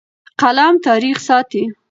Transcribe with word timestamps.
قلم 0.41 0.73
تاریخ 0.85 1.17
ساتي. 1.27 1.63